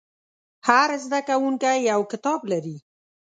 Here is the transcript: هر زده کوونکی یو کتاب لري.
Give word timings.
هر 0.67 0.89
زده 1.03 1.19
کوونکی 1.29 1.75
یو 1.91 1.99
کتاب 2.11 2.39
لري. 2.51 2.77